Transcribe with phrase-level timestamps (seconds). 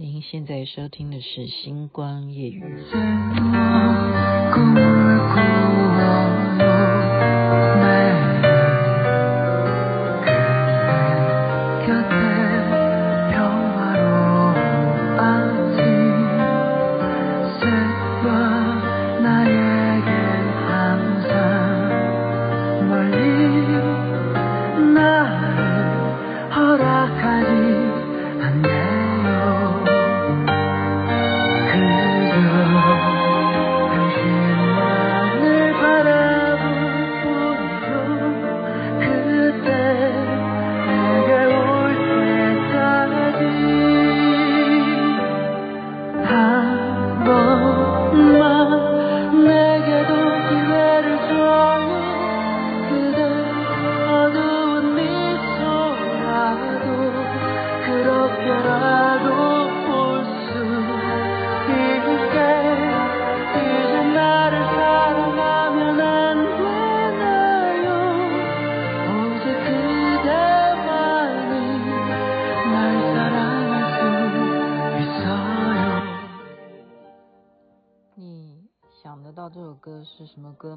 [0.00, 2.64] 您现在收听的是《星光夜雨》。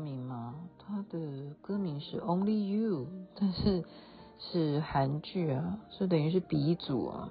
[0.03, 0.55] 名吗？
[0.77, 3.85] 它的歌名是 Only You，但是
[4.37, 7.29] 是韩剧啊，是等于是鼻祖啊。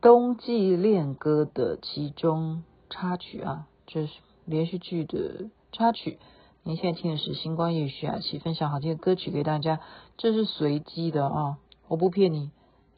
[0.00, 4.12] 冬季恋歌的其中插曲啊，就是
[4.46, 6.18] 连续剧的插曲。
[6.62, 9.80] 您现在听的是星光夜语啊，起分享好听的歌曲给大家，
[10.16, 12.50] 这是随机的啊，我不骗你，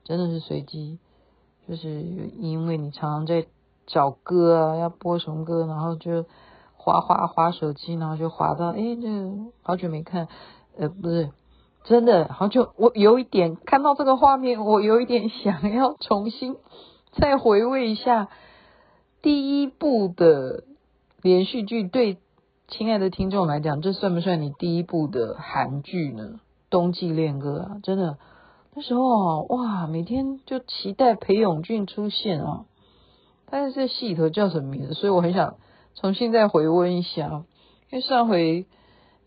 [0.05, 1.01] 真的是随机，
[1.69, 2.03] 就是
[2.39, 3.47] 因为你常常在
[3.87, 6.25] 找歌啊，要播什么歌，然后就。
[6.87, 9.09] 滑滑滑手机，然后就滑到，哎，这
[9.65, 10.29] 好久没看，
[10.79, 11.31] 呃，不是，
[11.83, 16.55] 真的好久，我有一点看到这个画面，我有一点想要重新
[17.11, 18.29] 再回味一下
[19.21, 20.63] 第一部的
[21.23, 21.83] 连续剧。
[21.83, 22.19] 对，
[22.69, 26.39] 亲爱的听众来讲，这算不算你第一部的韩剧呢？
[26.71, 28.17] 冬季恋歌啊，真的，
[28.75, 32.65] 那时候，哇，每天就期待裴勇俊出现啊，
[33.51, 34.95] 但是这戏里头叫什么名字？
[34.95, 35.57] 所以我很想。
[35.99, 37.45] 重新再回温一下，
[37.91, 38.67] 因为上回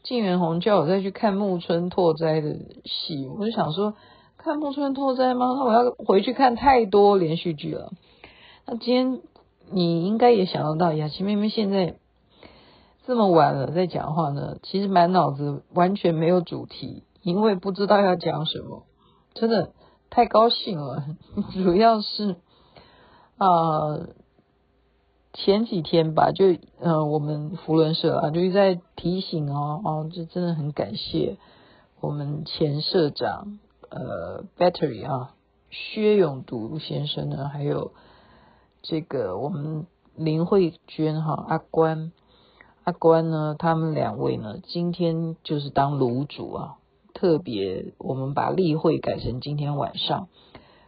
[0.03, 3.95] 晋元红叫我再去看木村拓哉的戏，我就想说
[4.37, 5.47] 看木村拓哉吗？
[5.57, 7.91] 那我要回去看太多连续剧了。
[8.67, 9.21] 那今天
[9.71, 11.95] 你应该也想得到，雅琪妹妹现在
[13.07, 18.83] 这么晚了在讲话呢，其实满脑子完全没有主题，因为不知道要讲什么，
[19.33, 19.71] 真的
[20.11, 21.03] 太高兴了，
[21.63, 22.35] 主要是
[23.37, 24.07] 啊。
[25.41, 31.37] 前几天吧，就呃，我们扶轮社啊，就一直在提醒哦哦，这真的很感谢
[32.01, 33.57] 我们前社长
[33.89, 35.33] 呃，Battery 啊，
[35.69, 37.93] 薛永独先生呢，还有
[38.81, 42.11] 这个我们林慧娟哈、阿关
[42.83, 46.75] 阿关呢，他们两位呢，今天就是当炉主啊，
[47.13, 50.27] 特别我们把例会改成今天晚上，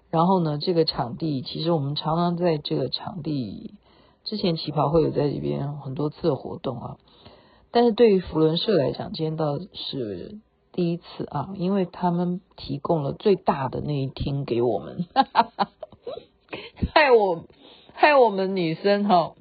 [0.10, 3.76] 然后呢，这个场地其实我们常常在这个场地。
[4.24, 6.98] 之前旗袍会有在这边很多次的活动啊，
[7.72, 10.40] 但是对于福伦社来讲，今天倒是
[10.72, 15.70] 第一次啊，因为他们提供了最大的那一厅给我们，哈哈哈，
[16.94, 17.46] 害我
[17.94, 19.34] 害我们女生哈，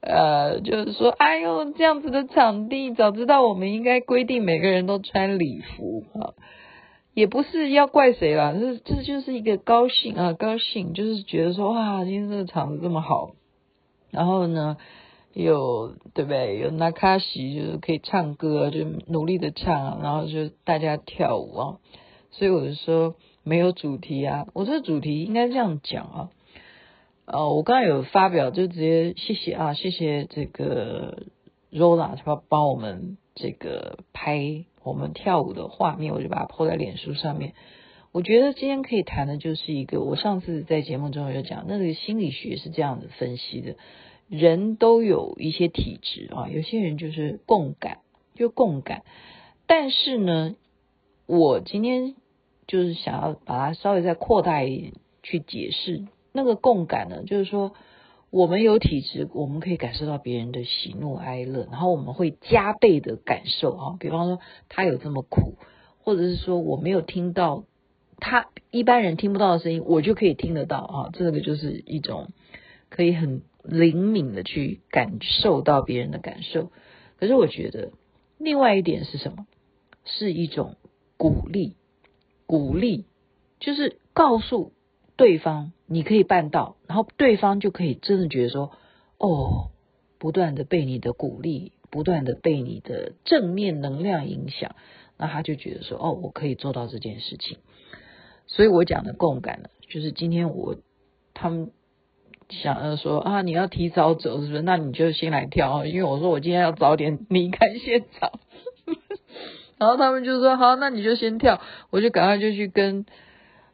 [0.00, 6.34] 呃，就是说，哎呦，这样子的场地，早知道我们应该规定每个人都穿礼服啊，
[7.14, 13.32] 也不是要怪谁啦，这这就是一个高兴啊，高兴，就是觉得说，哇，今天这个场子这么好。
[14.10, 14.76] 然后呢，
[15.32, 16.58] 有对不对？
[16.58, 21.78] 有那卡西，就是可以唱歌，就努力的唱，然后就大家跳舞啊。
[22.30, 26.30] 所以我就说没有主题啊，我这个主题应该这样讲啊。
[27.24, 31.24] 呃，我刚才有发表，就直接谢谢啊，谢谢这个
[31.72, 37.52] Rola 他帮我们这个拍我们跳舞的画面，我就把它 po 在脸书上面。
[38.12, 43.76] 我觉得今天可以谈的就是一个，我上次在节目中有讲，那个心理学是这样子分析的，
[44.28, 47.98] 人都有一些体质啊，有些人就是共感，
[48.34, 49.04] 就共感，
[49.68, 50.56] 但是呢，
[51.26, 52.16] 我今天
[52.66, 54.92] 就是想要把它稍微再扩大一点
[55.22, 57.74] 去解释，那个共感呢，就是说
[58.30, 65.54] 我们有体质，我们可以感受到别人的喜怒哀乐，然后我们会加倍的感受啊，比方说他有这么苦，
[66.02, 67.62] 或者是说我没有听到。
[68.20, 71.10] 他一般人听不到的声音，我就可以听得到啊！
[71.12, 72.28] 这个就是一种
[72.88, 76.70] 可以很灵敏的去感受到别人的感受。
[77.18, 77.90] 可是我觉得
[78.38, 79.46] 另外一点是什么？
[80.04, 80.76] 是一种
[81.16, 81.74] 鼓励，
[82.46, 83.04] 鼓励
[83.58, 84.72] 就是告诉
[85.16, 88.72] 对方你可以办到，然后对方就可以真的觉得说，
[89.18, 89.70] 哦，
[90.18, 94.74] 不断的被你的鼓励，不断的被你的正面能量影响，
[95.18, 97.58] 那他就觉得说，哦，我可以做到这件事情。
[98.52, 100.74] 所以我讲的共感呢，就是今天我
[101.34, 101.70] 他们
[102.48, 104.62] 想要说啊，你要提早走是不是？
[104.62, 108.32] 那你就先来跳，因为我说我今天要早点离开现场。
[109.78, 111.60] 然后他们就说好，那你就先跳，
[111.90, 113.06] 我就赶快就去跟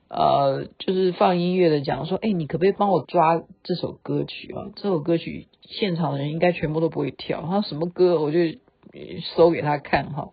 [0.08, 4.69] 呃，就是放音乐的讲说，哎，你可不可以帮我抓这首歌曲啊？
[4.76, 7.40] 这首歌曲现场的人应该全部都不会跳。
[7.40, 8.20] 他说什么歌？
[8.20, 8.38] 我就
[9.34, 10.32] 搜给他看哈。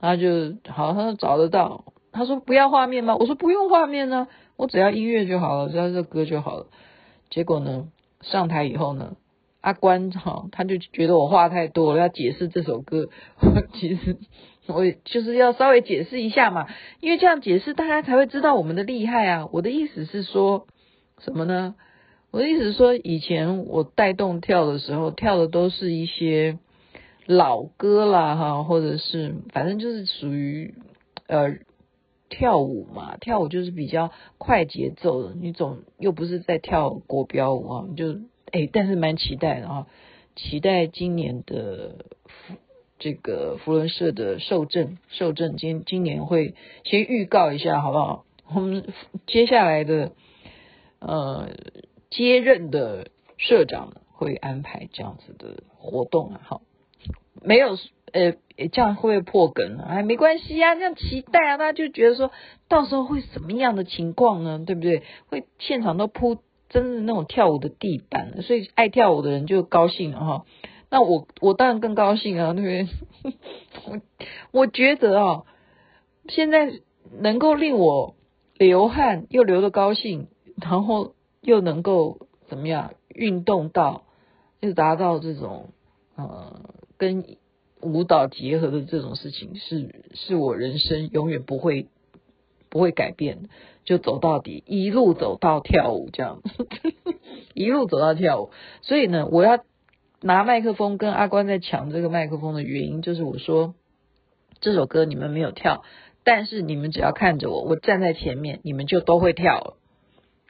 [0.00, 1.84] 然后就好，他说找得到。
[2.12, 3.16] 他说不要画面吗？
[3.16, 6.66] 我说不用画面呢，我只要音乐就好了，只要这歌就好了。
[7.30, 7.88] 结果呢，
[8.22, 9.16] 上台以后呢，
[9.60, 13.08] 阿关哈，他就觉得我话太多了，要解释这首歌，
[13.74, 14.16] 其实。
[14.70, 16.66] 我就是要稍微解释一下嘛，
[17.00, 19.48] 因为这样解释大家才会知道我们的厉害啊。
[19.50, 20.66] 我的意思是说
[21.20, 21.74] 什么呢？
[22.30, 26.58] 我的意思是说，以前我带动跳的时候，跳的都是一些
[27.24, 30.74] 老歌啦，哈，或者是反正就是属于
[31.28, 31.54] 呃
[32.28, 38.20] 跳舞嘛，跳舞就是比较快节奏的，你总又不是在跳国标舞啊，就
[38.52, 39.86] 哎，但是蛮期待的啊，
[40.36, 42.04] 期待今年的。
[43.00, 48.24] 这个福伦社的受证，受证今今年会先预告一下，好不好？
[48.52, 48.88] 我们
[49.24, 50.10] 接下来的
[50.98, 51.48] 呃
[52.10, 56.62] 接任的社长会安排这样子的活动啊，好，
[57.40, 57.76] 没有
[58.12, 58.34] 呃
[58.72, 59.86] 这样会不会破梗啊？
[59.88, 62.30] 哎，没关系啊，这样期待啊，大家就觉得说
[62.68, 64.62] 到时候会什么样的情况呢？
[64.66, 65.02] 对不对？
[65.28, 66.38] 会现场都铺
[66.68, 70.44] 真的那种跳舞的地板，所以爱跳舞的人就高兴了哈。
[70.90, 73.32] 那我我当然更高兴啊，对不对？
[73.86, 74.00] 我
[74.52, 75.44] 我觉得啊，
[76.28, 76.72] 现在
[77.20, 78.14] 能够令我
[78.56, 80.28] 流汗又流得高兴，
[80.60, 84.04] 然后又能够怎么样运动到，
[84.60, 85.70] 就达到这种
[86.16, 86.60] 呃
[86.96, 87.24] 跟
[87.80, 91.86] 舞蹈结合的这种事情，是是我人生永远不会
[92.68, 93.48] 不会改变，
[93.84, 96.42] 就走到底，一路走到跳舞这样，
[97.54, 98.50] 一路走到跳舞。
[98.82, 99.64] 所以呢，我要。
[100.20, 103.76] 拿麦克风跟阿关在抢这个麦克风的原因，就是我说
[104.60, 105.84] 这首歌你们没有跳，
[106.24, 109.76] 但是你们只要看着我，我站在前面，你们就都会跳了，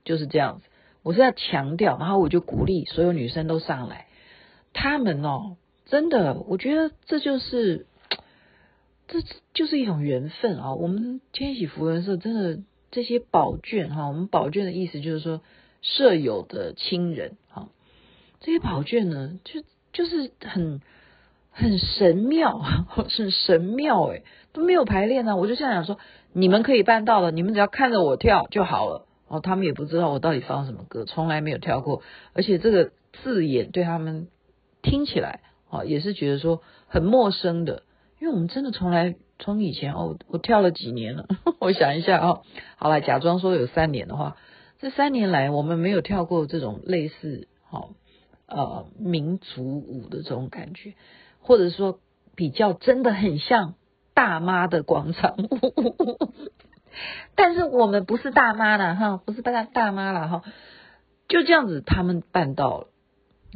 [0.06, 0.64] 就是这样子。
[1.02, 4.06] 我是要强调，然后我就鼓励所有女生都上来。
[4.72, 7.86] 他们哦，真的，我觉得这就是
[9.06, 9.20] 这
[9.54, 10.74] 就是一种缘分啊。
[10.74, 15.40] 我们千禧福人社真的这些宝眷哈，我们宝眷的意思就是说
[15.80, 17.70] 舍友的亲人哈。
[18.40, 19.62] 这些宝卷呢，就
[19.92, 20.80] 就是很
[21.50, 22.58] 很神妙，
[22.88, 25.36] 很神妙诶，都没有排练啊！
[25.36, 25.98] 我就这样想说，
[26.34, 29.06] 你们可以办到的，你们只要看着我跳就好了。
[29.26, 32.02] 哦，他们也不知道我到底放什么歌，从来没有跳过，
[32.34, 32.92] 而且这个
[33.22, 34.28] 字眼对他们
[34.82, 37.82] 听起来哦，也是觉得说很陌生的，
[38.20, 41.26] 因为我们真的从来从以前哦，我跳了几年了，
[41.60, 42.42] 我想一下哦，
[42.76, 44.36] 好了假装说有三年的话，
[44.78, 47.90] 这三年来我们没有跳过这种类似好。
[48.50, 50.94] 呃，民族舞的这种感觉，
[51.38, 52.00] 或者说
[52.34, 53.74] 比较真的很像
[54.14, 56.32] 大妈的广场舞，
[57.36, 60.42] 但是我们不是大妈了哈，不是大大妈了哈，
[61.28, 62.86] 就这样子他们办到了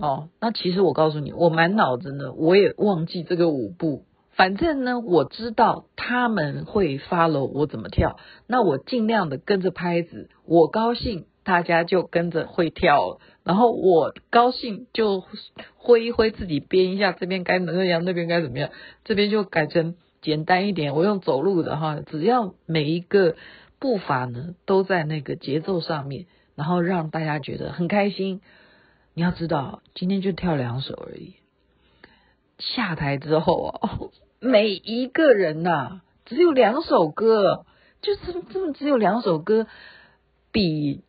[0.02, 0.28] 哦。
[0.38, 11.24] 那其实我告诉你，我满脑子呢，我也忘记这个舞步，反正呢，我知道他们会 follow 我怎么跳，那我尽量的跟着拍子，我高兴。
[11.44, 15.24] 大家就跟着会跳了，然后我高兴就
[15.74, 18.70] 挥一挥自己编一下，这边该怎么样，那边该怎么样，
[19.02, 23.34] 这边就改成简单一点，我用走路的哈，只要每一个
[23.80, 28.40] 步伐呢都在那个节奏上面，然后让大家觉得很开心。
[29.14, 31.34] 你要知道，今天就跳两首而已，
[32.58, 33.98] 下台之后啊，
[34.40, 37.66] 每一个人呐、只有两首歌，
[38.00, 39.66] 就是这么只有两首歌，
[40.50, 41.02] 比。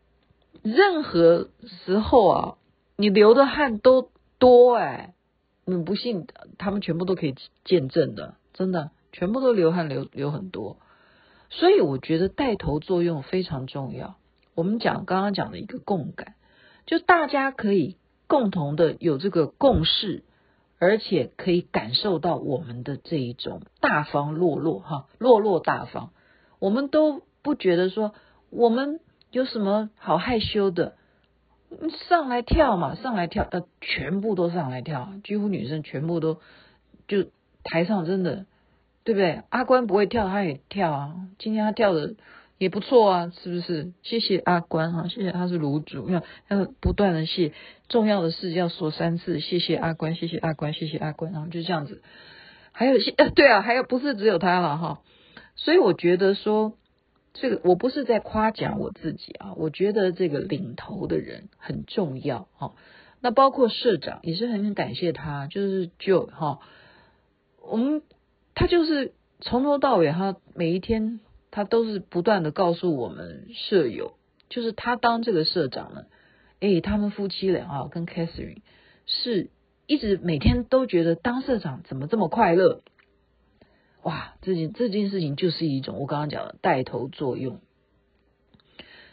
[0.62, 1.50] 任何
[1.86, 2.56] 时候啊，
[2.96, 5.14] 你流的汗都多哎，
[5.66, 6.26] 你不信，
[6.58, 10.78] 他们全部都可以见证的，真的，全部都流汗流流很多，
[11.50, 14.16] 所以我觉得带头作用非常重要。
[14.56, 16.36] 我们讲刚刚讲的一个共感，
[16.86, 17.98] 就大家可以
[18.28, 20.24] 共同的有这个共识，
[20.80, 26.10] 而且可以感受到我们的这一种大方落落哈，落落大方，
[26.60, 28.14] 我们都不觉得说
[28.50, 29.00] 我们。
[29.34, 30.94] 有什么好害羞的？
[32.08, 36.38] 上来跳嘛，上来跳，呃，全部都上来跳，几乎女生全部都
[37.08, 37.26] 就
[37.64, 38.46] 台上真的，
[39.04, 39.42] 对不对？
[39.50, 41.16] 阿关不会跳，他也跳啊。
[41.40, 42.14] 今天他跳的
[42.64, 43.92] 也不错啊，是不是？
[44.04, 47.52] 谢谢阿关哈，谢谢他是炉主，要要不断的谢，
[47.90, 52.02] 重要的事要说三次，谢谢阿关，谢谢阿关，谢谢阿关，然后就这样子。
[52.72, 55.02] 还有谢， 对啊，还有不是只有他了哈，
[55.58, 56.78] 所以我觉得说
[57.34, 62.76] 这个我不是在夸奖我自己啊，我觉得这个领头的人很重要哈。
[63.20, 66.60] 那包括社长也是很很感谢他，就是就哈，
[67.62, 68.02] 我们
[68.56, 71.20] 他就是从头到尾，他每一天。
[71.56, 74.16] 他都是不断的告诉我们舍友，
[74.50, 76.06] 就是他当这个社长呢，
[76.62, 78.64] 诶，他们夫妻俩啊，跟 Catherine
[79.06, 79.52] 是
[79.86, 82.82] 一直每天都觉得当社长怎么这么快乐？
[84.02, 87.60] 哇，这件这件事情就是一种我刚刚讲的带头作用。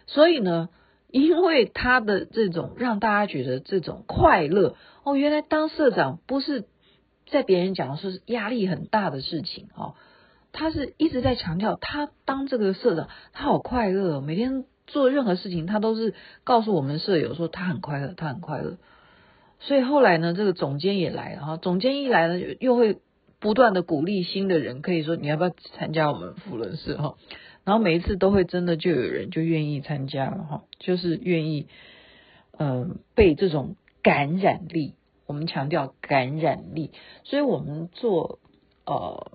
[0.07, 0.71] 所以呢，
[1.09, 6.65] 因为他的这种让大家觉得这种快乐，哦，原来当社长不是
[7.27, 9.95] 在别人讲说是压力很大的事情哦。
[10.53, 18.77] 他是一直在强调，他当这个社长，他好快乐，每天做任何事情，他都是告诉我们舍友说他很快乐，他很快乐。
[19.61, 22.99] 所以后来呢，这个总监也来了哈，总监一来呢，又会
[23.39, 27.15] 不断的鼓励新的人，可以说你要不要参加我们扶轮社哈？
[27.65, 31.69] 然后每一次都会真的就有人就愿意参加了哈，就是愿意
[32.59, 34.95] 嗯、被这种感染力，
[35.27, 36.91] 我们强调感染力，
[37.25, 38.41] 所以我们做
[38.85, 39.33] 呃。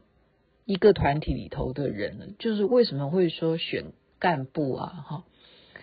[0.65, 5.05] 一个团体里头的人，就是为什么会说选干部啊？
[5.07, 5.23] 哈，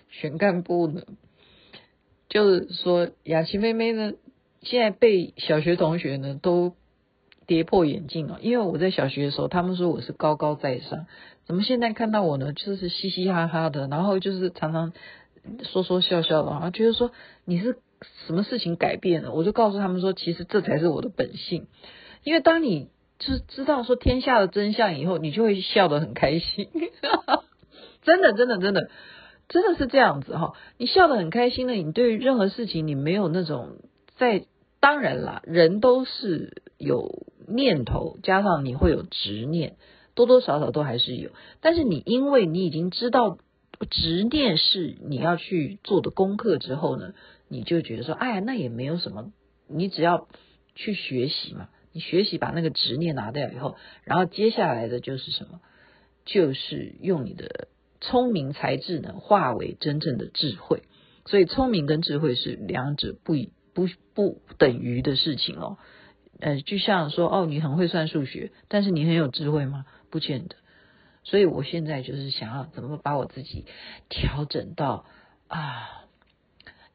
[0.08, 1.02] 选干部呢，
[2.28, 4.14] 就是说雅琪妹妹呢，
[4.60, 6.74] 现在被小学同学呢都
[7.46, 8.40] 跌破眼镜了。
[8.42, 11.06] 因为我在小学的时候，他们说我是高高在上，
[11.46, 14.92] 怎么现在看到我呢，就是嘻嘻哈哈的，然后就是常常
[15.62, 17.12] 说说笑笑的，然后觉得说
[17.44, 17.78] 你是
[18.26, 19.32] 什么事情改变了？
[19.32, 21.68] 我就告诉他们说，其实这才是我的本性，
[22.24, 22.88] 因为当你。
[23.24, 26.68] 是知道说天下的真相以后，你就会笑得很开心，
[28.02, 28.90] 真的，真的，真的，
[29.48, 30.54] 真的是这样子哈。
[30.76, 33.76] 你笑得很开心呢，你对任何事情你没有那种
[34.16, 34.46] 在，
[34.80, 39.76] 当然啦，人都是有念头，加上你会有执念，
[40.14, 41.30] 多多少少都还是有。
[41.60, 43.38] 但是你因为你已经知道
[43.88, 47.14] 执念是你要去做的功课之后呢，
[47.48, 49.32] 你就觉得说，哎呀，那也没有什么，
[49.68, 50.26] 你只要
[50.74, 51.68] 去学习嘛。
[51.92, 55.60] 你学习把那个执念拿掉以后，然后接下来的就是什么？
[56.24, 57.68] 就是用你的
[58.00, 60.82] 聪明才智呢，化为真正的智慧。
[61.26, 63.34] 所以聪明跟智慧是两者不
[63.74, 65.78] 不不等于的事情哦。
[66.40, 69.84] 呃，就像说哦，你很会算数学，但是你很有智慧吗？
[70.10, 70.56] 不见得。
[71.24, 73.66] 所以我现在就是想要怎么把我自己
[74.08, 75.04] 调整到
[75.48, 75.98] 啊。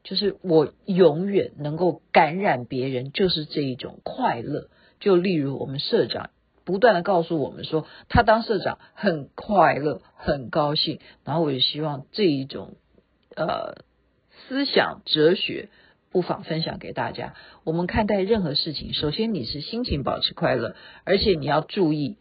[0.04, 4.70] 就是我永远能够感染别人，就是这一种快乐。
[5.00, 6.30] 就例如我们社长
[6.64, 11.00] 不断的告诉我们说，他当社长很快乐，很高兴。
[11.24, 12.76] 然后我也希望这一种
[13.36, 13.84] 呃
[14.48, 15.68] 思想哲学，
[16.10, 17.34] 不妨分享给大家。
[17.64, 20.74] 我们看待任何事情，首先你是心情保持快乐，
[21.04, 22.16] 而且你要注意，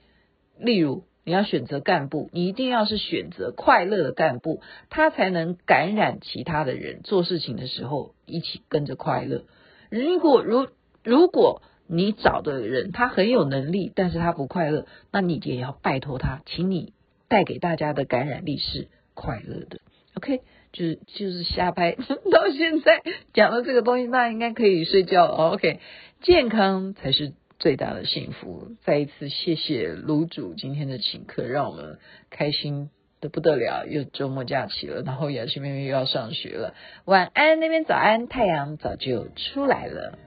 [0.60, 1.04] 例如。
[1.28, 9.44] 你要选择干部，你一定要是选择快乐的干部，他才能感染其他的人，做事情的时候一起跟着快乐。
[9.90, 10.70] 如果如
[11.04, 16.94] 如果你找的人他很有能力，但是他不快乐，那你也要拜托他，请你
[17.28, 19.80] 带给大家的感染力是快乐的。
[20.16, 20.42] OK，
[20.72, 21.92] 就是就是瞎拍，
[22.32, 23.02] 到现在
[23.34, 25.34] 讲了这个东西，那应该可以睡觉了。
[25.54, 25.80] OK，
[26.22, 27.34] 健康才是。
[27.60, 31.98] 最大的幸福，再一次谢谢炉主今天的请客，让我们
[32.30, 33.88] 开心的不得了。
[33.88, 36.76] 又周末假期了，然后雅琪妹妹又要上学了。
[37.06, 40.20] 晚安，那边早安，太阳早就出来了。